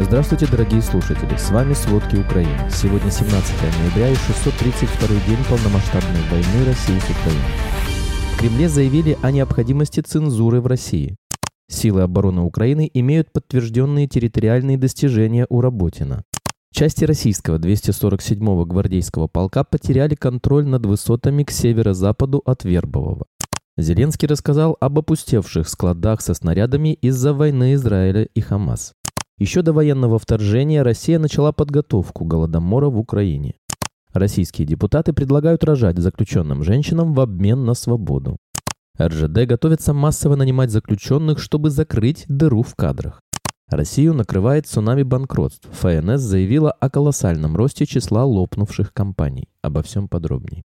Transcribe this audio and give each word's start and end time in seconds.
Здравствуйте, 0.00 0.46
дорогие 0.46 0.80
слушатели! 0.80 1.36
С 1.36 1.50
вами 1.50 1.72
«Сводки 1.72 2.14
Украины». 2.14 2.70
Сегодня 2.70 3.10
17 3.10 3.52
ноября 3.80 4.10
и 4.10 4.14
632 4.14 5.08
день 5.26 5.44
полномасштабной 5.50 6.20
войны 6.30 6.66
России 6.66 6.96
с 7.00 7.10
Украиной. 7.10 7.42
В 8.32 8.38
Кремле 8.38 8.68
заявили 8.68 9.18
о 9.22 9.32
необходимости 9.32 9.98
цензуры 9.98 10.60
в 10.60 10.68
России. 10.68 11.16
Силы 11.68 12.02
обороны 12.02 12.42
Украины 12.42 12.88
имеют 12.94 13.32
подтвержденные 13.32 14.06
территориальные 14.06 14.78
достижения 14.78 15.46
у 15.50 15.60
Работина. 15.60 16.22
Части 16.72 17.04
российского 17.04 17.58
247-го 17.58 18.66
гвардейского 18.66 19.26
полка 19.26 19.64
потеряли 19.64 20.14
контроль 20.14 20.64
над 20.64 20.86
высотами 20.86 21.42
к 21.42 21.50
северо-западу 21.50 22.40
от 22.44 22.62
Вербового. 22.62 23.26
Зеленский 23.76 24.28
рассказал 24.28 24.76
об 24.80 25.00
опустевших 25.00 25.68
складах 25.68 26.20
со 26.20 26.34
снарядами 26.34 26.94
из-за 26.94 27.34
войны 27.34 27.74
Израиля 27.74 28.28
и 28.32 28.40
Хамас. 28.40 28.92
Еще 29.38 29.62
до 29.62 29.72
военного 29.72 30.18
вторжения 30.18 30.82
Россия 30.82 31.20
начала 31.20 31.52
подготовку 31.52 32.24
Голодомора 32.24 32.88
в 32.88 32.98
Украине. 32.98 33.54
Российские 34.12 34.66
депутаты 34.66 35.12
предлагают 35.12 35.62
рожать 35.62 35.98
заключенным 35.98 36.64
женщинам 36.64 37.14
в 37.14 37.20
обмен 37.20 37.64
на 37.64 37.74
свободу. 37.74 38.36
РЖД 39.00 39.46
готовится 39.46 39.94
массово 39.94 40.34
нанимать 40.34 40.72
заключенных, 40.72 41.38
чтобы 41.38 41.70
закрыть 41.70 42.24
дыру 42.26 42.62
в 42.62 42.74
кадрах. 42.74 43.20
Россию 43.68 44.14
накрывает 44.14 44.66
цунами 44.66 45.04
банкротств. 45.04 45.68
ФНС 45.70 46.20
заявила 46.20 46.72
о 46.72 46.90
колоссальном 46.90 47.54
росте 47.54 47.86
числа 47.86 48.24
лопнувших 48.24 48.92
компаний. 48.92 49.48
Обо 49.62 49.82
всем 49.82 50.08
подробнее. 50.08 50.64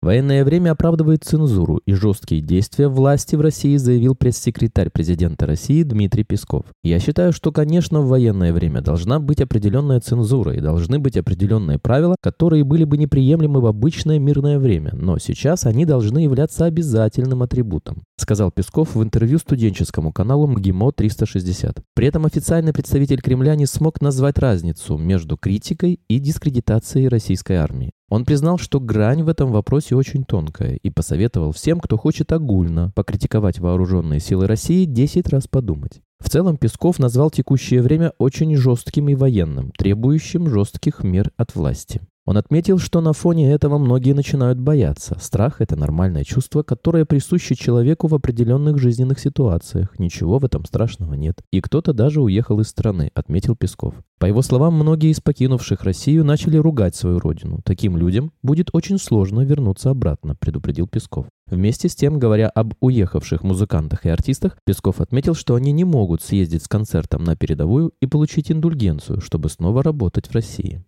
Военное 0.00 0.44
время 0.44 0.70
оправдывает 0.70 1.24
цензуру 1.24 1.80
и 1.84 1.92
жесткие 1.92 2.40
действия 2.40 2.86
власти 2.86 3.34
в 3.34 3.40
России, 3.40 3.76
заявил 3.76 4.14
пресс-секретарь 4.14 4.90
президента 4.90 5.44
России 5.44 5.82
Дмитрий 5.82 6.22
Песков. 6.22 6.66
Я 6.84 7.00
считаю, 7.00 7.32
что, 7.32 7.50
конечно, 7.50 8.00
в 8.00 8.06
военное 8.06 8.52
время 8.52 8.80
должна 8.80 9.18
быть 9.18 9.40
определенная 9.40 9.98
цензура 9.98 10.54
и 10.54 10.60
должны 10.60 11.00
быть 11.00 11.16
определенные 11.16 11.80
правила, 11.80 12.14
которые 12.22 12.62
были 12.62 12.84
бы 12.84 12.96
неприемлемы 12.96 13.60
в 13.60 13.66
обычное 13.66 14.20
мирное 14.20 14.60
время, 14.60 14.92
но 14.94 15.18
сейчас 15.18 15.66
они 15.66 15.84
должны 15.84 16.20
являться 16.20 16.64
обязательным 16.64 17.42
атрибутом, 17.42 18.04
сказал 18.18 18.52
Песков 18.52 18.94
в 18.94 19.02
интервью 19.02 19.38
студенческому 19.38 20.12
каналу 20.12 20.46
МГИМО 20.46 20.92
360. 20.92 21.82
При 21.96 22.06
этом 22.06 22.24
официальный 22.24 22.72
представитель 22.72 23.20
Кремля 23.20 23.56
не 23.56 23.66
смог 23.66 24.00
назвать 24.00 24.38
разницу 24.38 24.96
между 24.96 25.36
критикой 25.36 25.98
и 26.06 26.20
дискредитацией 26.20 27.08
российской 27.08 27.54
армии. 27.54 27.90
Он 28.08 28.24
признал, 28.24 28.58
что 28.58 28.80
грань 28.80 29.22
в 29.22 29.28
этом 29.28 29.52
вопросе 29.52 29.94
очень 29.94 30.24
тонкая 30.24 30.76
и 30.76 30.90
посоветовал 30.90 31.52
всем, 31.52 31.78
кто 31.78 31.98
хочет 31.98 32.32
огульно 32.32 32.90
покритиковать 32.94 33.58
вооруженные 33.58 34.20
силы 34.20 34.46
России, 34.46 34.86
10 34.86 35.28
раз 35.28 35.46
подумать. 35.46 36.00
В 36.18 36.30
целом 36.30 36.56
Песков 36.56 36.98
назвал 36.98 37.30
текущее 37.30 37.82
время 37.82 38.12
очень 38.18 38.56
жестким 38.56 39.08
и 39.08 39.14
военным, 39.14 39.72
требующим 39.76 40.48
жестких 40.48 41.04
мер 41.04 41.30
от 41.36 41.54
власти. 41.54 42.00
Он 42.28 42.36
отметил, 42.36 42.76
что 42.76 43.00
на 43.00 43.14
фоне 43.14 43.50
этого 43.52 43.78
многие 43.78 44.12
начинают 44.12 44.58
бояться. 44.58 45.16
Страх– 45.18 45.56
это 45.62 45.76
нормальное 45.76 46.24
чувство, 46.24 46.62
которое 46.62 47.06
присуще 47.06 47.54
человеку 47.54 48.06
в 48.06 48.14
определенных 48.14 48.76
жизненных 48.76 49.18
ситуациях. 49.18 49.98
Ничего 49.98 50.38
в 50.38 50.44
этом 50.44 50.66
страшного 50.66 51.14
нет. 51.14 51.40
И 51.50 51.62
кто-то 51.62 51.94
даже 51.94 52.20
уехал 52.20 52.60
из 52.60 52.68
страны, 52.68 53.10
отметил 53.14 53.56
Песков. 53.56 53.94
По 54.18 54.26
его 54.26 54.42
словам, 54.42 54.74
многие 54.74 55.10
из 55.10 55.22
покинувших 55.22 55.84
Россию 55.84 56.22
начали 56.22 56.58
ругать 56.58 56.94
свою 56.94 57.18
родину. 57.18 57.60
Таким 57.64 57.96
людям 57.96 58.30
будет 58.42 58.68
очень 58.74 58.98
сложно 58.98 59.40
вернуться 59.40 59.88
обратно, 59.88 60.34
предупредил 60.34 60.86
Песков. 60.86 61.24
Вместе 61.46 61.88
с 61.88 61.94
тем, 61.94 62.18
говоря 62.18 62.50
об 62.50 62.74
уехавших 62.80 63.42
музыкантах 63.42 64.04
и 64.04 64.10
артистах, 64.10 64.58
Песков 64.66 65.00
отметил, 65.00 65.34
что 65.34 65.54
они 65.54 65.72
не 65.72 65.84
могут 65.84 66.20
съездить 66.20 66.64
с 66.64 66.68
концертом 66.68 67.24
на 67.24 67.36
передовую 67.36 67.92
и 68.02 68.06
получить 68.06 68.52
индульгенцию, 68.52 69.22
чтобы 69.22 69.48
снова 69.48 69.82
работать 69.82 70.26
в 70.26 70.34
России. 70.34 70.84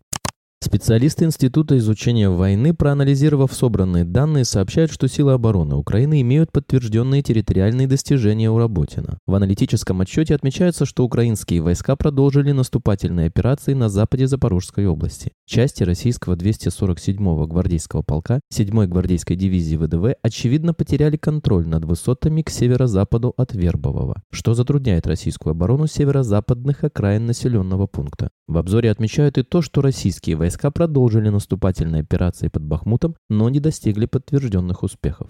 Специалисты 0.62 1.24
Института 1.24 1.78
изучения 1.78 2.28
войны, 2.28 2.74
проанализировав 2.74 3.50
собранные 3.50 4.04
данные, 4.04 4.44
сообщают, 4.44 4.92
что 4.92 5.08
силы 5.08 5.32
обороны 5.32 5.74
Украины 5.74 6.20
имеют 6.20 6.52
подтвержденные 6.52 7.22
территориальные 7.22 7.86
достижения 7.86 8.50
у 8.50 8.58
Работина. 8.58 9.18
В 9.26 9.34
аналитическом 9.34 10.02
отчете 10.02 10.34
отмечается, 10.34 10.84
что 10.84 11.04
украинские 11.04 11.62
войска 11.62 11.96
продолжили 11.96 12.52
наступательные 12.52 13.28
операции 13.28 13.72
на 13.72 13.88
западе 13.88 14.26
Запорожской 14.26 14.86
области. 14.86 15.32
Части 15.46 15.82
российского 15.82 16.36
247-го 16.36 17.46
гвардейского 17.46 18.02
полка 18.02 18.40
7-й 18.52 18.86
гвардейской 18.86 19.36
дивизии 19.36 19.76
ВДВ 19.76 20.14
очевидно 20.20 20.74
потеряли 20.74 21.16
контроль 21.16 21.66
над 21.66 21.86
высотами 21.86 22.42
к 22.42 22.50
северо-западу 22.50 23.32
от 23.38 23.54
Вербового, 23.54 24.22
что 24.30 24.52
затрудняет 24.52 25.06
российскую 25.06 25.52
оборону 25.52 25.86
северо-западных 25.86 26.84
окраин 26.84 27.24
населенного 27.24 27.86
пункта. 27.86 28.28
В 28.46 28.58
обзоре 28.58 28.90
отмечают 28.90 29.38
и 29.38 29.42
то, 29.42 29.62
что 29.62 29.80
российские 29.80 30.36
войска 30.36 30.49
продолжили 30.70 31.28
наступательные 31.28 32.02
операции 32.02 32.48
под 32.48 32.62
Бахмутом, 32.64 33.16
но 33.28 33.48
не 33.48 33.60
достигли 33.60 34.06
подтвержденных 34.06 34.82
успехов. 34.82 35.28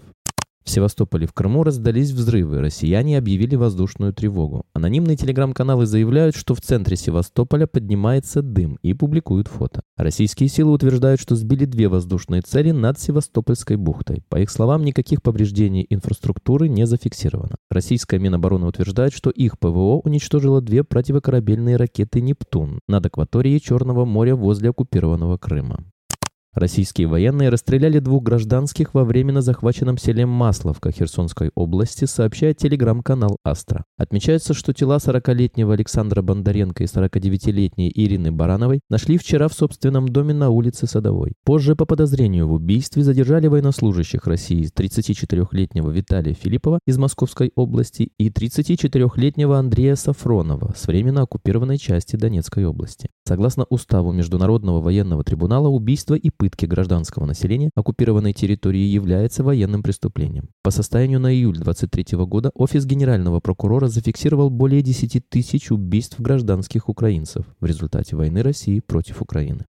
В 0.65 0.71
Севастополе 0.71 1.26
в 1.26 1.32
Крыму 1.32 1.65
раздались 1.65 2.10
взрывы, 2.10 2.60
россияне 2.60 3.19
объявили 3.19 3.56
воздушную 3.56 4.12
тревогу. 4.12 4.66
Анонимные 4.72 5.16
телеграм-каналы 5.16 5.87
заявляют, 5.87 6.37
что 6.37 6.54
в 6.54 6.60
центре 6.60 6.97
Севастополя 6.97 7.66
поднимается 7.66 8.43
дым 8.43 8.78
и 8.82 8.94
публикуют 8.94 9.48
фото. 9.48 9.82
Российские 9.97 10.48
силы 10.48 10.72
утверждают, 10.72 11.21
что 11.21 11.34
сбили 11.34 11.65
две 11.65 11.88
воздушные 11.88 12.43
цели 12.43 12.71
над 12.71 13.00
Севастопольской 13.00 13.76
бухтой. 13.76 14.22
По 14.28 14.38
их 14.41 14.50
словам, 14.50 14.84
никаких 14.84 15.22
повреждений 15.22 15.87
инфраструктуры 15.91 16.69
не 16.69 16.87
зафиксировано. 16.87 17.56
Российская 17.71 18.19
Минобороны 18.19 18.66
утверждает, 18.66 19.12
что 19.12 19.31
их 19.31 19.59
ПВО 19.59 20.00
уничтожило 20.04 20.60
две 20.60 20.84
противокорабельные 20.84 21.77
ракеты 21.77 22.21
«Нептун» 22.21 22.81
над 22.87 23.06
акваторией 23.06 23.60
Черного 23.60 24.04
моря 24.04 24.37
возле 24.37 24.71
оккупированного 24.71 25.37
Крыма. 25.37 25.84
Российские 26.52 27.06
военные 27.06 27.48
расстреляли 27.48 28.00
двух 28.00 28.24
гражданских 28.24 28.92
во 28.92 29.04
временно 29.04 29.40
захваченном 29.40 29.98
селе 29.98 30.26
Масловка 30.26 30.90
Херсонской 30.90 31.52
области, 31.54 32.06
сообщает 32.06 32.56
телеграм-канал 32.56 33.36
«Астра». 33.44 33.84
Отмечается, 33.96 34.52
что 34.52 34.72
тела 34.72 34.96
40-летнего 34.96 35.74
Александра 35.74 36.22
Бондаренко 36.22 36.82
и 36.82 36.86
49-летней 36.86 37.92
Ирины 37.94 38.32
Барановой 38.32 38.80
нашли 38.90 39.16
вчера 39.16 39.46
в 39.46 39.52
собственном 39.52 40.08
доме 40.08 40.34
на 40.34 40.50
улице 40.50 40.88
Садовой. 40.88 41.34
Позже 41.44 41.76
по 41.76 41.86
подозрению 41.86 42.48
в 42.48 42.52
убийстве 42.54 43.04
задержали 43.04 43.46
военнослужащих 43.46 44.26
России 44.26 44.68
34-летнего 44.76 45.88
Виталия 45.90 46.34
Филиппова 46.34 46.80
из 46.84 46.98
Московской 46.98 47.52
области 47.54 48.10
и 48.18 48.28
34-летнего 48.28 49.56
Андрея 49.56 49.94
Сафронова 49.94 50.74
с 50.76 50.88
временно 50.88 51.22
оккупированной 51.22 51.78
части 51.78 52.16
Донецкой 52.16 52.66
области. 52.66 53.08
Согласно 53.24 53.66
уставу 53.70 54.10
Международного 54.10 54.80
военного 54.80 55.22
трибунала, 55.22 55.68
убийство 55.68 56.14
и 56.14 56.30
пытки 56.40 56.64
гражданского 56.64 57.26
населения 57.26 57.70
оккупированной 57.74 58.32
территории 58.32 58.80
является 58.80 59.44
военным 59.44 59.82
преступлением. 59.82 60.48
По 60.62 60.70
состоянию 60.70 61.20
на 61.20 61.30
июль 61.30 61.58
23 61.58 62.16
года 62.24 62.50
Офис 62.54 62.86
Генерального 62.86 63.40
прокурора 63.40 63.88
зафиксировал 63.88 64.48
более 64.48 64.80
10 64.80 65.28
тысяч 65.28 65.70
убийств 65.70 66.18
гражданских 66.18 66.88
украинцев 66.88 67.44
в 67.60 67.66
результате 67.66 68.16
войны 68.16 68.42
России 68.42 68.80
против 68.80 69.20
Украины. 69.20 69.66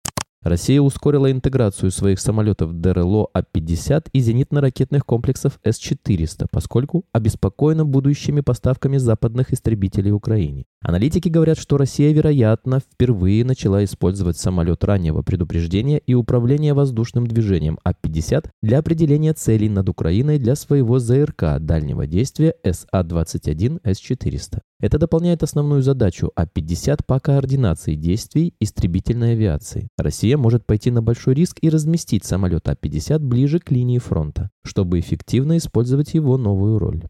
Россия 0.44 0.78
ускорила 0.78 1.32
интеграцию 1.32 1.90
своих 1.90 2.20
самолетов 2.20 2.78
ДРЛО 2.78 3.30
А-50 3.32 4.08
и 4.12 4.18
зенитно-ракетных 4.20 5.06
комплексов 5.06 5.58
С-400, 5.64 6.48
поскольку 6.50 7.06
обеспокоена 7.12 7.86
будущими 7.86 8.42
поставками 8.42 8.98
западных 8.98 9.54
истребителей 9.54 10.12
Украине. 10.12 10.66
Аналитики 10.82 11.30
говорят, 11.30 11.56
что 11.56 11.78
Россия, 11.78 12.12
вероятно, 12.12 12.80
впервые 12.80 13.42
начала 13.42 13.82
использовать 13.84 14.36
самолет 14.36 14.84
раннего 14.84 15.22
предупреждения 15.22 15.96
и 15.96 16.12
управления 16.12 16.74
воздушным 16.74 17.26
движением 17.26 17.78
А-50 17.82 18.50
для 18.62 18.80
определения 18.80 19.32
целей 19.32 19.70
над 19.70 19.88
Украиной 19.88 20.38
для 20.38 20.56
своего 20.56 20.98
ЗРК 20.98 21.58
дальнего 21.58 22.06
действия 22.06 22.54
СА-21 22.62 23.80
С-400. 23.82 24.60
Это 24.80 24.98
дополняет 24.98 25.42
основную 25.42 25.82
задачу 25.82 26.32
А-50 26.36 27.04
по 27.06 27.20
координации 27.20 27.94
действий 27.94 28.54
истребительной 28.60 29.32
авиации. 29.32 29.88
Россия 29.96 30.36
может 30.36 30.66
пойти 30.66 30.90
на 30.90 31.00
большой 31.00 31.34
риск 31.34 31.58
и 31.62 31.70
разместить 31.70 32.24
самолет 32.24 32.68
А-50 32.68 33.18
ближе 33.20 33.60
к 33.60 33.70
линии 33.70 33.98
фронта, 33.98 34.50
чтобы 34.64 34.98
эффективно 34.98 35.56
использовать 35.56 36.14
его 36.14 36.36
новую 36.36 36.78
роль. 36.78 37.04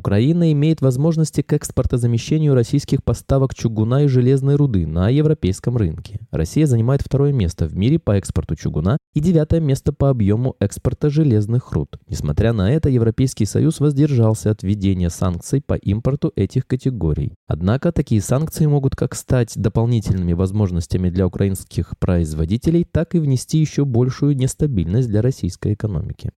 Украина 0.00 0.50
имеет 0.52 0.80
возможности 0.80 1.42
к 1.42 1.52
экспортозамещению 1.52 2.54
российских 2.54 3.04
поставок 3.04 3.54
чугуна 3.54 4.04
и 4.04 4.06
железной 4.06 4.56
руды 4.56 4.86
на 4.86 5.10
европейском 5.10 5.76
рынке. 5.76 6.20
Россия 6.30 6.64
занимает 6.64 7.02
второе 7.02 7.34
место 7.34 7.66
в 7.66 7.76
мире 7.76 7.98
по 7.98 8.12
экспорту 8.12 8.56
чугуна 8.56 8.96
и 9.12 9.20
девятое 9.20 9.60
место 9.60 9.92
по 9.92 10.08
объему 10.08 10.56
экспорта 10.58 11.10
железных 11.10 11.72
руд. 11.72 11.98
Несмотря 12.08 12.54
на 12.54 12.72
это, 12.72 12.88
Европейский 12.88 13.44
Союз 13.44 13.78
воздержался 13.78 14.50
от 14.50 14.62
введения 14.62 15.10
санкций 15.10 15.60
по 15.60 15.74
импорту 15.74 16.32
этих 16.34 16.66
категорий. 16.66 17.34
Однако 17.46 17.92
такие 17.92 18.22
санкции 18.22 18.64
могут 18.64 18.96
как 18.96 19.14
стать 19.14 19.52
дополнительными 19.54 20.32
возможностями 20.32 21.10
для 21.10 21.26
украинских 21.26 21.92
производителей, 21.98 22.86
так 22.90 23.14
и 23.14 23.18
внести 23.18 23.58
еще 23.58 23.84
большую 23.84 24.34
нестабильность 24.34 25.08
для 25.08 25.20
российской 25.20 25.74
экономики. 25.74 26.30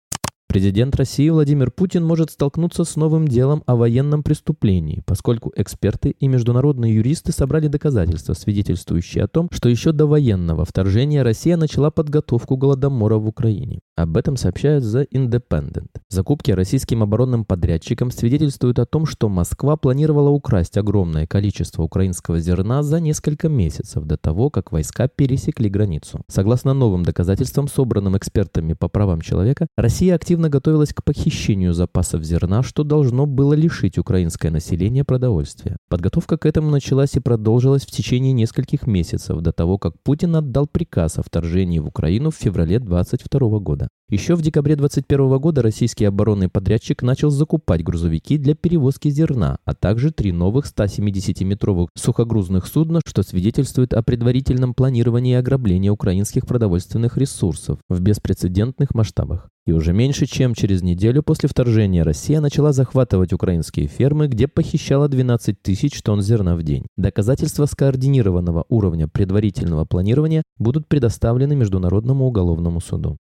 Президент 0.53 0.95
России 0.97 1.31
Владимир 1.31 1.71
Путин 1.71 2.05
может 2.05 2.31
столкнуться 2.31 2.85
с 2.85 2.97
новым 2.97 3.27
делом 3.27 3.63
о 3.65 3.75
военном 3.75 4.23
преступлении, 4.23 5.03
поскольку 5.07 5.51
эксперты 5.57 6.11
и 6.11 6.29
международные 6.29 6.95
юристы 6.95 7.33
собрали 7.33 7.69
доказательства, 7.69 8.35
свидетельствующие 8.35 9.25
о 9.25 9.29
том, 9.29 9.49
что 9.51 9.71
еще 9.71 9.93
до 9.93 10.05
военного 10.05 10.67
вторжения 10.67 11.23
Россия 11.23 11.57
начала 11.57 11.91
подготовку 11.91 12.59
Голодомора 12.59 13.17
в 13.17 13.27
Украине. 13.29 13.81
Об 13.97 14.19
этом 14.19 14.37
сообщают 14.37 14.85
The 14.85 15.07
Independent. 15.11 15.89
Закупки 16.11 16.51
российским 16.51 17.03
оборонным 17.03 17.47
подрядчикам 17.47 18.11
свидетельствуют 18.11 18.79
о 18.79 18.85
том, 18.85 19.07
что 19.07 19.31
Москва 19.31 19.79
планировала 19.79 20.29
украсть 20.29 20.77
огромное 20.77 21.27
количество 21.27 21.83
украинского 21.83 22.41
зерна 22.41 22.83
за 22.83 23.01
несколько 23.01 23.49
месяцев 23.49 24.05
до 24.05 24.19
того, 24.19 24.51
как 24.51 24.71
войска 24.71 25.09
пересекли 25.09 25.71
границу. 25.71 26.21
Согласно 26.29 26.75
новым 26.75 27.05
доказательствам, 27.05 27.69
собранным 27.69 28.19
экспертами 28.19 28.75
по 28.75 28.89
правам 28.89 29.23
человека, 29.23 29.67
Россия 29.77 30.15
активно 30.15 30.42
активно 30.43 30.49
готовилась 30.49 30.93
к 30.93 31.05
похищению 31.05 31.73
запасов 31.73 32.25
зерна, 32.25 32.63
что 32.63 32.83
должно 32.85 33.27
было 33.27 33.55
лишить 33.55 33.99
украинское 33.99 34.51
население 34.51 35.05
продовольствия. 35.05 35.77
Подготовка 35.89 36.37
к 36.37 36.47
этому 36.47 36.71
началась 36.71 37.15
и 37.15 37.21
продолжилась 37.21 37.83
в 37.83 37.91
течение 37.91 38.33
нескольких 38.33 38.87
месяцев 38.87 39.41
до 39.41 39.53
того, 39.53 39.79
как 39.79 39.95
Путин 40.03 40.35
отдал 40.37 40.67
приказ 40.67 41.19
о 41.19 41.23
вторжении 41.23 41.79
в 41.79 41.87
Украину 41.87 42.31
в 42.31 42.35
феврале 42.35 42.81
2022 42.81 43.59
года. 43.61 43.89
Еще 44.09 44.35
в 44.35 44.43
декабре 44.43 44.77
2021 44.77 45.39
года 45.39 45.63
российский 45.63 46.05
оборонный 46.05 46.49
подрядчик 46.49 47.03
начал 47.03 47.31
закупать 47.31 47.83
грузовики 47.83 48.37
для 48.37 48.55
перевозки 48.55 49.11
зерна, 49.11 49.57
а 49.65 49.75
также 49.75 50.11
три 50.11 50.33
новых 50.33 50.67
170-метровых 50.67 51.87
сухогрузных 51.97 52.67
судна, 52.67 53.01
что 53.07 53.23
свидетельствует 53.23 53.95
о 53.95 54.03
предварительном 54.03 54.75
планировании 54.75 55.37
ограбления 55.37 55.91
украинских 55.91 56.47
продовольственных 56.47 57.17
ресурсов 57.17 57.79
в 57.89 58.01
беспрецедентных 58.01 58.95
масштабах. 58.95 59.52
И 59.65 59.73
уже 59.73 59.93
меньше 59.93 60.27
чем 60.27 60.55
через 60.55 60.83
неделю 60.83 61.23
после 61.23 61.49
вторжения 61.49 62.03
Россия 62.03 62.41
начала 62.41 62.73
захватывать 62.73 63.33
украинские 63.33 63.87
фермы, 63.87 64.27
где 64.27 64.49
похищала 64.49 65.09
12 65.09 65.63
тысяч 65.63 66.03
тонн 66.03 66.21
зерна 66.21 66.57
в 66.57 66.65
день. 66.65 66.87
Доказательства 66.97 67.67
скоординированного 67.67 68.65
уровня 68.69 69.07
предварительного 69.07 69.85
планирования 69.85 70.43
будут 70.59 70.89
предоставлены 70.89 71.55
Международному 71.55 72.27
уголовному 72.27 72.81
суду. 72.81 73.19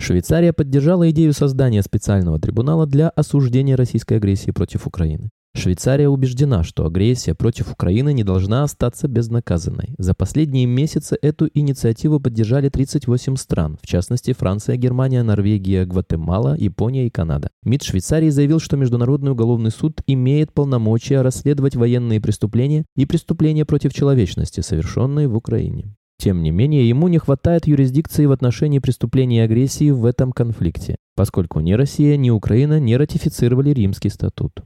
Швейцария 0.00 0.52
поддержала 0.52 1.08
идею 1.10 1.32
создания 1.32 1.82
специального 1.82 2.40
трибунала 2.40 2.86
для 2.86 3.08
осуждения 3.10 3.76
российской 3.76 4.14
агрессии 4.14 4.50
против 4.50 4.88
Украины. 4.88 5.30
Швейцария 5.56 6.08
убеждена, 6.08 6.64
что 6.64 6.84
агрессия 6.84 7.34
против 7.34 7.70
Украины 7.70 8.12
не 8.12 8.24
должна 8.24 8.64
остаться 8.64 9.06
безнаказанной. 9.06 9.94
За 9.98 10.12
последние 10.12 10.66
месяцы 10.66 11.16
эту 11.22 11.48
инициативу 11.54 12.18
поддержали 12.18 12.68
38 12.68 13.36
стран, 13.36 13.78
в 13.80 13.86
частности 13.86 14.32
Франция, 14.32 14.76
Германия, 14.76 15.22
Норвегия, 15.22 15.86
Гватемала, 15.86 16.56
Япония 16.58 17.06
и 17.06 17.10
Канада. 17.10 17.50
МИД 17.62 17.84
Швейцарии 17.84 18.30
заявил, 18.30 18.58
что 18.58 18.76
Международный 18.76 19.30
уголовный 19.30 19.70
суд 19.70 20.00
имеет 20.08 20.52
полномочия 20.52 21.22
расследовать 21.22 21.76
военные 21.76 22.20
преступления 22.20 22.84
и 22.96 23.06
преступления 23.06 23.64
против 23.64 23.94
человечности, 23.94 24.60
совершенные 24.60 25.28
в 25.28 25.36
Украине. 25.36 25.94
Тем 26.18 26.42
не 26.42 26.50
менее, 26.50 26.88
ему 26.88 27.06
не 27.08 27.18
хватает 27.18 27.66
юрисдикции 27.66 28.26
в 28.26 28.32
отношении 28.32 28.80
преступлений 28.80 29.38
и 29.38 29.42
агрессии 29.42 29.90
в 29.90 30.04
этом 30.04 30.32
конфликте, 30.32 30.96
поскольку 31.14 31.60
ни 31.60 31.72
Россия, 31.72 32.16
ни 32.16 32.30
Украина 32.30 32.80
не 32.80 32.96
ратифицировали 32.96 33.70
Римский 33.70 34.10
статут. 34.10 34.64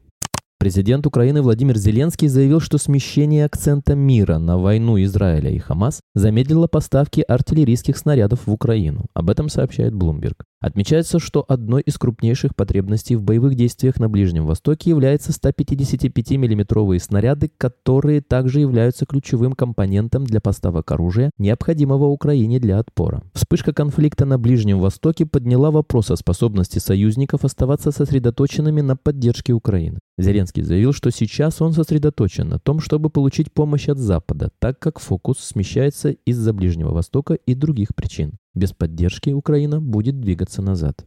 Президент 0.58 1.06
Украины 1.06 1.40
Владимир 1.40 1.76
Зеленский 1.76 2.26
заявил, 2.26 2.58
что 2.58 2.78
смещение 2.78 3.44
акцента 3.44 3.94
мира 3.94 4.38
на 4.38 4.58
войну 4.58 5.00
Израиля 5.05 5.50
и 5.50 5.58
Хамас 5.58 6.00
замедлило 6.16 6.66
поставки 6.66 7.20
артиллерийских 7.20 7.96
снарядов 7.96 8.46
в 8.46 8.52
Украину. 8.52 9.06
Об 9.14 9.31
этом 9.31 9.49
сообщает 9.49 9.93
Bloomberg. 9.93 10.34
Отмечается, 10.60 11.20
что 11.20 11.44
одной 11.46 11.82
из 11.82 11.99
крупнейших 11.99 12.56
потребностей 12.56 13.14
в 13.14 13.22
боевых 13.22 13.55
действиях 13.55 14.00
на 14.00 14.08
Ближнем 14.08 14.44
Востоке 14.44 14.90
являются 14.90 15.32
155 15.32 16.32
миллиметровые 16.32 16.99
снаряды, 16.99 17.49
которые 17.56 18.22
также 18.22 18.60
являются 18.60 19.06
ключевым 19.06 19.52
компонентом 19.52 20.25
для 20.25 20.40
поставок 20.40 20.90
оружия, 20.90 21.31
необходимого 21.38 22.06
Украине 22.06 22.58
для 22.58 22.81
отпора. 22.81 23.22
Вспышка 23.34 23.72
конфликта 23.72 24.25
на 24.25 24.37
Ближнем 24.37 24.81
Востоке 24.81 25.26
подняла 25.26 25.70
вопрос 25.70 26.10
о 26.10 26.16
способности 26.16 26.81
союзников 26.81 27.44
оставаться 27.44 27.93
сосредоточенными 27.93 28.81
на 28.81 28.96
поддержке 28.96 29.52
Украины. 29.52 30.00
Зеленский 30.19 30.64
заявил, 30.64 30.93
что 30.93 31.12
сейчас 31.12 31.62
он 31.62 31.72
сосредоточен 31.72 32.49
на 32.49 32.58
том, 32.58 32.81
чтобы 32.81 33.10
получить 33.10 33.52
помощь 33.52 33.88
от 33.88 33.99
Запада, 33.99 34.50
так 34.58 34.81
как 34.81 34.99
фокус 34.99 35.38
смещается 35.38 36.10
из-за 36.10 36.52
Ближнего 36.52 36.90
Востока 36.90 37.34
и 37.34 37.55
других 37.55 37.94
причин. 37.94 38.32
Без 38.54 38.72
поддержки 38.72 39.30
Украина 39.30 39.80
будет 39.80 40.20
двигаться 40.20 40.62
назад. 40.62 41.04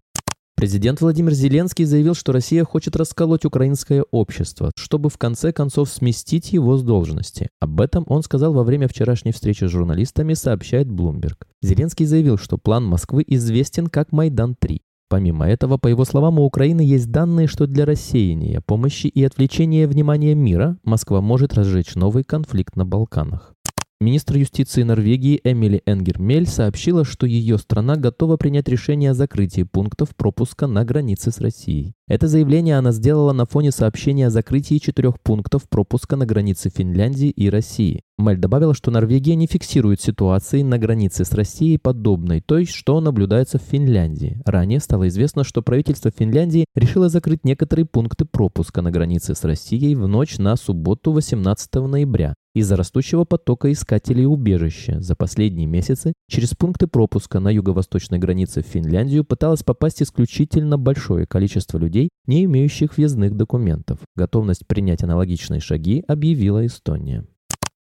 Президент 0.62 1.02
Владимир 1.02 1.34
Зеленский 1.34 1.86
заявил, 1.86 2.14
что 2.14 2.32
Россия 2.32 2.64
хочет 2.64 2.96
расколоть 2.96 3.46
украинское 3.46 4.06
общество, 4.12 4.72
чтобы 4.76 5.10
в 5.10 5.18
конце 5.18 5.52
концов 5.52 5.90
сместить 5.90 6.54
его 6.54 6.78
с 6.78 6.84
должности. 6.84 7.50
Об 7.60 7.82
этом 7.82 8.06
он 8.08 8.22
сказал 8.22 8.54
во 8.54 8.64
время 8.64 8.88
вчерашней 8.88 9.32
встречи 9.32 9.66
с 9.66 9.72
журналистами, 9.72 10.36
сообщает 10.36 10.88
Bloomberg. 10.88 11.48
Зеленский 11.64 12.06
заявил, 12.06 12.38
что 12.38 12.60
план 12.60 12.86
Москвы 12.86 13.24
известен 13.26 13.88
как 13.88 14.12
Майдан-3. 14.12 14.82
Помимо 15.10 15.50
этого, 15.50 15.78
по 15.78 15.88
его 15.88 16.06
словам, 16.06 16.38
у 16.38 16.46
Украины 16.46 16.82
есть 16.82 17.10
данные, 17.10 17.48
что 17.48 17.66
для 17.66 17.86
рассеяния 17.86 18.62
помощи 18.62 19.08
и 19.08 19.24
отвлечения 19.24 19.88
внимания 19.88 20.36
мира 20.36 20.78
Москва 20.84 21.22
может 21.22 21.56
разжечь 21.56 21.96
новый 21.96 22.24
конфликт 22.24 22.76
на 22.76 22.86
Балканах. 22.86 23.56
Министр 24.02 24.38
юстиции 24.38 24.82
Норвегии 24.82 25.40
Эмили 25.44 25.84
Энгермель 25.86 26.48
сообщила, 26.48 27.06
что 27.06 27.28
ее 27.28 27.60
страна 27.60 27.98
готова 27.98 28.36
принять 28.36 28.68
решение 28.68 29.12
о 29.12 29.14
закрытии 29.14 29.62
пунктов 29.62 30.16
пропуска 30.16 30.66
на 30.66 30.84
границе 30.84 31.30
с 31.30 31.40
Россией. 31.40 31.94
Это 32.08 32.28
заявление 32.28 32.80
она 32.80 32.94
сделала 32.94 33.32
на 33.32 33.46
фоне 33.46 33.70
сообщения 33.70 34.26
о 34.26 34.32
закрытии 34.32 34.80
четырех 34.80 35.20
пунктов 35.22 35.70
пропуска 35.70 36.16
на 36.16 36.26
границе 36.26 36.72
Финляндии 36.76 37.30
и 37.30 37.48
России. 37.48 38.02
Мэль 38.18 38.40
добавила, 38.40 38.74
что 38.74 38.90
Норвегия 38.90 39.36
не 39.36 39.46
фиксирует 39.46 40.02
ситуации 40.02 40.64
на 40.64 40.80
границе 40.80 41.24
с 41.24 41.32
Россией 41.34 41.78
подобной 41.78 42.42
той, 42.42 42.66
что 42.66 43.00
наблюдается 43.02 43.60
в 43.60 43.62
Финляндии. 43.62 44.42
Ранее 44.46 44.80
стало 44.80 45.10
известно, 45.10 45.44
что 45.44 45.62
правительство 45.62 46.10
Финляндии 46.10 46.66
решило 46.74 47.08
закрыть 47.08 47.46
некоторые 47.46 47.86
пункты 47.86 48.26
пропуска 48.26 48.82
на 48.82 48.90
границе 48.90 49.36
с 49.36 49.44
Россией 49.44 49.94
в 49.94 50.08
ночь 50.08 50.40
на 50.40 50.56
субботу 50.56 51.12
18 51.12 51.76
ноября 51.76 52.34
из-за 52.54 52.76
растущего 52.76 53.24
потока 53.24 53.72
искателей 53.72 54.26
убежища. 54.26 55.00
За 55.02 55.16
последние 55.16 55.68
месяцы 55.68 56.14
через 56.30 56.54
пункты 56.54 56.88
пропуска 56.88 57.40
на 57.40 57.50
юго-восточной 57.50 58.20
границе 58.20 58.62
в 58.62 58.68
Финляндию 58.68 59.24
пыталось 59.24 59.64
попасть 59.64 60.02
исключительно 60.02 60.78
большое 60.78 61.26
количество 61.26 61.78
людей, 61.78 62.10
не 62.28 62.46
имеющих 62.46 62.98
въездных 62.98 63.36
документов. 63.36 64.00
Готовность 64.16 64.68
принять 64.68 65.04
аналогичные 65.04 65.60
шаги 65.60 66.04
объявила 66.08 66.66
Эстония. 66.66 67.26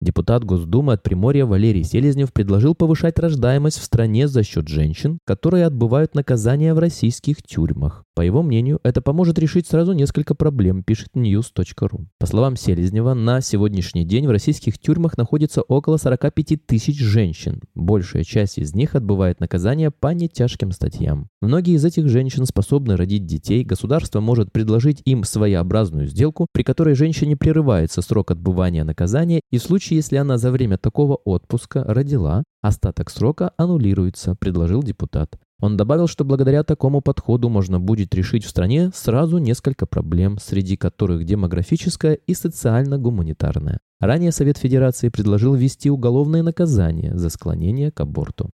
Депутат 0.04 0.44
Госдумы 0.44 0.92
от 0.92 1.02
Приморья 1.02 1.46
Валерий 1.46 1.82
Селезнев 1.82 2.30
предложил 2.30 2.74
повышать 2.74 3.18
рождаемость 3.18 3.78
в 3.78 3.84
стране 3.84 4.28
за 4.28 4.42
счет 4.42 4.68
женщин, 4.68 5.18
которые 5.24 5.64
отбывают 5.64 6.14
наказания 6.14 6.74
в 6.74 6.78
российских 6.78 7.42
тюрьмах. 7.42 8.04
По 8.14 8.20
его 8.20 8.42
мнению, 8.42 8.78
это 8.84 9.00
поможет 9.00 9.40
решить 9.40 9.66
сразу 9.66 9.92
несколько 9.92 10.36
проблем, 10.36 10.84
пишет 10.84 11.08
news.ru. 11.16 12.06
По 12.20 12.26
словам 12.26 12.54
Селезнева, 12.56 13.14
на 13.14 13.40
сегодняшний 13.40 14.04
день 14.04 14.28
в 14.28 14.30
российских 14.30 14.78
тюрьмах 14.78 15.16
находится 15.16 15.62
около 15.62 15.96
45 15.96 16.64
тысяч 16.64 17.00
женщин. 17.00 17.62
Большая 17.74 18.22
часть 18.22 18.58
из 18.58 18.72
них 18.72 18.94
отбывает 18.94 19.40
наказания 19.40 19.90
по 19.90 20.14
нетяжким 20.14 20.70
статьям. 20.70 21.28
Многие 21.40 21.74
из 21.74 21.84
этих 21.84 22.08
женщин 22.08 22.46
способны 22.46 22.96
родить 22.96 23.26
детей, 23.26 23.64
государство 23.64 24.20
может 24.20 24.52
предложить 24.52 25.02
им 25.04 25.24
своеобразную 25.24 26.06
сделку, 26.06 26.46
при 26.52 26.62
которой 26.62 26.94
женщине 26.94 27.36
прерывается 27.36 28.00
срок 28.00 28.30
отбывания 28.30 28.84
наказания, 28.84 29.40
и 29.50 29.58
в 29.58 29.62
случае, 29.62 29.93
если 29.94 30.16
она 30.16 30.38
за 30.38 30.50
время 30.50 30.78
такого 30.78 31.16
отпуска 31.24 31.84
родила, 31.84 32.44
остаток 32.62 33.10
срока 33.10 33.52
аннулируется, 33.56 34.34
предложил 34.34 34.82
депутат. 34.82 35.38
Он 35.60 35.76
добавил, 35.76 36.08
что 36.08 36.24
благодаря 36.24 36.62
такому 36.62 37.00
подходу 37.00 37.48
можно 37.48 37.80
будет 37.80 38.14
решить 38.14 38.44
в 38.44 38.50
стране 38.50 38.90
сразу 38.94 39.38
несколько 39.38 39.86
проблем, 39.86 40.38
среди 40.38 40.76
которых 40.76 41.24
демографическая 41.24 42.14
и 42.14 42.34
социально-гуманитарная. 42.34 43.78
Ранее 44.00 44.32
Совет 44.32 44.58
Федерации 44.58 45.08
предложил 45.08 45.54
ввести 45.54 45.90
уголовное 45.90 46.42
наказание 46.42 47.16
за 47.16 47.30
склонение 47.30 47.90
к 47.90 48.00
аборту. 48.00 48.50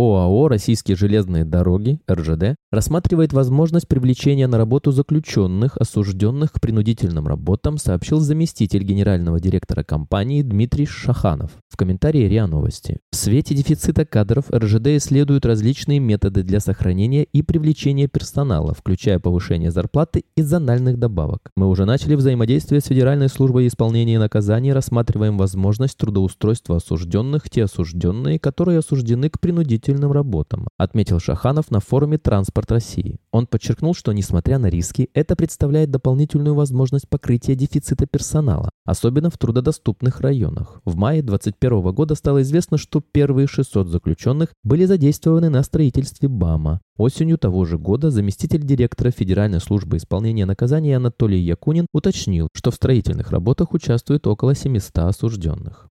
ОАО 0.00 0.48
«Российские 0.48 0.96
железные 0.96 1.44
дороги» 1.44 2.00
РЖД 2.10 2.56
рассматривает 2.72 3.34
возможность 3.34 3.86
привлечения 3.86 4.46
на 4.46 4.56
работу 4.56 4.92
заключенных, 4.92 5.76
осужденных 5.76 6.52
к 6.52 6.60
принудительным 6.60 7.28
работам, 7.28 7.76
сообщил 7.76 8.20
заместитель 8.20 8.82
генерального 8.82 9.40
директора 9.40 9.82
компании 9.82 10.42
Дмитрий 10.42 10.86
Шаханов 10.86 11.50
в 11.68 11.76
комментарии 11.76 12.26
РИА 12.28 12.46
Новости. 12.46 12.98
В 13.12 13.16
свете 13.16 13.54
дефицита 13.54 14.06
кадров 14.06 14.44
РЖД 14.50 14.86
исследует 14.96 15.44
различные 15.44 15.98
методы 15.98 16.44
для 16.44 16.60
сохранения 16.60 17.24
и 17.24 17.42
привлечения 17.42 18.08
персонала, 18.08 18.72
включая 18.72 19.18
повышение 19.18 19.70
зарплаты 19.70 20.24
и 20.34 20.40
зональных 20.42 20.98
добавок. 20.98 21.50
Мы 21.56 21.68
уже 21.68 21.84
начали 21.84 22.14
взаимодействие 22.14 22.80
с 22.80 22.86
Федеральной 22.86 23.28
службой 23.28 23.66
исполнения 23.66 24.18
наказаний, 24.18 24.72
рассматриваем 24.72 25.36
возможность 25.36 25.98
трудоустройства 25.98 26.76
осужденных, 26.76 27.50
те 27.50 27.64
осужденные, 27.64 28.38
которые 28.38 28.78
осуждены 28.78 29.28
к 29.28 29.40
принудительным 29.40 29.89
подготовительным 29.90 30.12
работам, 30.12 30.68
отметил 30.78 31.20
Шаханов 31.20 31.70
на 31.70 31.80
форуме 31.80 32.18
«Транспорт 32.18 32.70
России». 32.70 33.18
Он 33.32 33.46
подчеркнул, 33.46 33.94
что, 33.94 34.12
несмотря 34.12 34.58
на 34.58 34.66
риски, 34.66 35.08
это 35.14 35.36
представляет 35.36 35.90
дополнительную 35.90 36.54
возможность 36.54 37.08
покрытия 37.08 37.54
дефицита 37.54 38.06
персонала, 38.06 38.70
особенно 38.84 39.30
в 39.30 39.38
трудодоступных 39.38 40.20
районах. 40.20 40.80
В 40.84 40.96
мае 40.96 41.22
2021 41.22 41.94
года 41.94 42.14
стало 42.14 42.42
известно, 42.42 42.78
что 42.78 43.00
первые 43.00 43.46
600 43.46 43.88
заключенных 43.88 44.50
были 44.64 44.84
задействованы 44.84 45.48
на 45.48 45.62
строительстве 45.62 46.28
БАМа. 46.28 46.80
Осенью 46.96 47.38
того 47.38 47.64
же 47.64 47.78
года 47.78 48.10
заместитель 48.10 48.62
директора 48.62 49.10
Федеральной 49.10 49.60
службы 49.60 49.96
исполнения 49.96 50.44
наказаний 50.44 50.92
Анатолий 50.92 51.40
Якунин 51.40 51.86
уточнил, 51.94 52.48
что 52.52 52.70
в 52.70 52.74
строительных 52.74 53.30
работах 53.30 53.72
участвует 53.72 54.26
около 54.26 54.54
700 54.54 54.98
осужденных. 54.98 55.89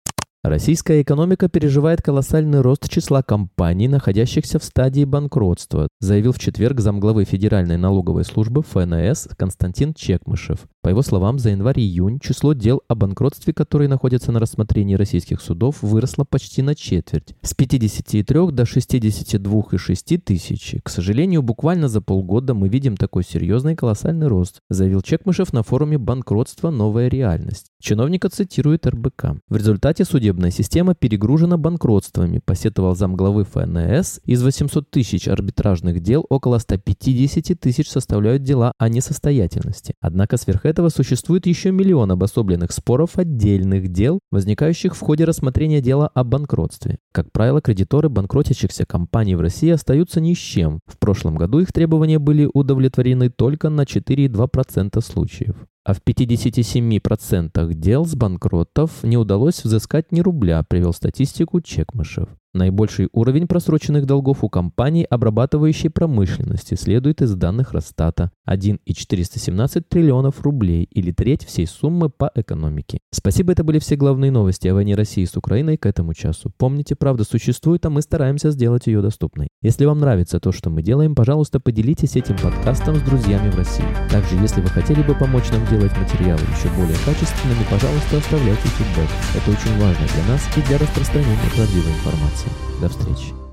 Российская 0.45 1.01
экономика 1.01 1.49
переживает 1.49 2.03
колоссальный 2.03 2.61
рост 2.61 2.87
числа 2.91 3.23
компаний, 3.23 3.89
находящихся 3.89 4.59
в 4.59 4.65
стадии 4.65 5.07
банкротства, 5.07 5.89
заявил 6.01 6.33
в 6.33 6.39
четверг 6.39 6.81
замглавы 6.81 7.25
Федеральной 7.25 7.79
налоговой 7.79 8.27
службы 8.27 8.63
ФНС 8.63 9.29
Константин 9.39 9.95
Чекмышев. 9.95 10.67
По 10.85 10.91
его 10.91 11.01
словам, 11.01 11.39
за 11.39 11.49
январь-июнь 11.49 12.21
число 12.21 12.53
дел 12.53 12.83
о 12.89 12.95
банкротстве, 12.95 13.55
которые 13.55 13.89
находятся 13.89 14.33
на 14.33 14.39
рассмотрении 14.39 14.97
российских 14.97 15.41
судов, 15.41 15.79
выросло 15.81 16.25
почти 16.25 16.61
на 16.61 16.75
четверть, 16.75 17.35
с 17.41 17.55
53 17.55 18.51
до 18.53 18.65
62,6 18.65 20.19
тысяч. 20.19 20.75
К 20.83 20.91
сожалению, 20.91 21.41
буквально 21.41 21.89
за 21.89 22.03
полгода 22.03 22.53
мы 22.53 22.69
видим 22.69 22.99
такой 22.99 23.25
серьезный 23.25 23.77
колоссальный 23.77 24.27
рост, 24.27 24.61
заявил 24.69 25.01
Чекмышев 25.01 25.55
на 25.55 25.63
форуме 25.63 25.97
«Банкротство. 25.97 26.69
Новая 26.69 27.09
реальность». 27.09 27.69
Чиновника 27.81 28.29
цитирует 28.29 28.87
РБК. 28.87 29.37
В 29.49 29.57
результате 29.57 30.05
судебная 30.05 30.51
система 30.51 30.95
перегружена 30.95 31.57
банкротствами, 31.57 32.43
посетовал 32.45 32.95
замглавы 32.95 33.45
ФНС. 33.45 34.21
Из 34.25 34.43
800 34.43 34.91
тысяч 34.91 35.29
арбитражных 35.29 36.01
дел 36.01 36.27
около 36.29 36.59
150 36.59 37.59
тысяч 37.59 37.89
составляют 37.89 38.43
дела 38.43 38.73
о 38.77 38.91
несостоятельности. 38.91 39.95
Однако 40.01 40.37
сверх 40.37 40.67
этого 40.75 40.89
существует 40.89 41.47
еще 41.47 41.71
миллион 41.71 42.11
обособленных 42.11 42.73
споров 42.73 43.17
отдельных 43.17 43.93
дел, 43.93 44.19
возникающих 44.33 44.97
в 44.97 45.01
ходе 45.01 45.25
рассмотрения 45.25 45.81
дела 45.81 46.09
о 46.09 46.25
банкротстве. 46.25 46.99
Как 47.13 47.31
правило, 47.31 47.61
кредиторы 47.61 48.09
банкротящихся 48.09 48.85
компаний 48.85 49.37
в 49.37 49.41
России 49.41 49.71
остаются 49.71 50.21
ни 50.21 50.35
с 50.35 50.39
чем. 50.39 50.81
В 50.87 50.99
прошлом 50.99 51.37
году 51.37 51.61
их 51.61 51.73
требования 51.73 52.19
были 52.19 52.51
удовлетворены 52.53 53.31
только 53.31 53.69
на 53.69 53.83
4,2% 53.83 55.01
случаев. 55.01 55.55
А 55.85 55.95
в 55.95 56.01
57% 56.05 57.75
дел 57.75 58.05
с 58.05 58.17
банкротов 58.17 59.05
не 59.05 59.17
удалось 59.17 59.63
взыскать 59.63 60.11
ни 60.11 60.23
рубля, 60.23 60.65
привел 60.69 60.93
статистику 60.93 61.61
Чекмышев. 61.61 62.29
Наибольший 62.55 63.09
уровень 63.13 63.49
просроченных 63.49 64.07
долгов 64.07 64.45
у 64.45 64.49
компаний, 64.49 65.05
обрабатывающей 65.05 65.91
промышленности, 65.91 66.77
следует 66.77 67.21
из 67.21 67.35
данных 67.35 67.73
Росстата– 67.73 68.31
1,417 68.45 69.89
триллионов 69.89 70.41
рублей 70.43 70.89
или 70.93 71.11
треть 71.11 71.45
всей 71.45 71.67
суммы 71.67 72.11
по 72.11 72.31
экономике. 72.33 73.01
Спасибо, 73.11 73.53
это 73.53 73.65
были 73.65 73.81
все 73.81 73.97
главные 73.97 74.31
новости 74.31 74.69
о 74.69 74.75
войне 74.75 74.95
России 74.95 75.25
с 75.25 75.37
Украиной 75.37 75.77
к 75.77 75.87
этому 75.87 76.15
часу. 76.15 76.53
Помните, 76.57 76.95
правда 76.95 77.25
существует, 77.25 77.85
а 77.87 77.91
мы 77.91 78.03
стараемся 78.03 78.53
сделать 78.53 78.87
ее 78.87 79.03
доступной. 79.03 79.49
Если 79.61 79.85
вам 79.85 79.99
нравится 79.99 80.39
то, 80.39 80.53
что 80.53 80.71
мы 80.71 80.83
делаем, 80.83 81.17
пожалуйста, 81.17 81.59
поделитесь 81.59 82.15
этим 82.15 82.37
подкастом 82.39 82.95
с 82.95 83.03
друзьями 83.03 83.51
в 83.51 83.57
России. 83.57 83.85
Также, 84.13 84.37
если 84.37 84.61
вы 84.61 84.69
хотели 84.69 85.03
бы 85.03 85.17
помочь 85.17 85.51
нам 85.51 85.67
делать 85.67 85.97
материалы 85.99 86.43
еще 86.57 86.69
более 86.77 86.99
качественными, 87.05 87.67
пожалуйста, 87.69 88.19
оставляйте 88.19 88.69
фидбэк. 88.69 89.11
Это 89.35 89.51
очень 89.51 89.81
важно 89.81 90.07
для 90.07 90.33
нас 90.33 90.49
и 90.57 90.63
для 90.69 90.79
распространения 90.79 91.51
правдивой 91.57 91.91
информации. 91.91 92.44
До 92.81 92.89
встречи. 92.89 93.44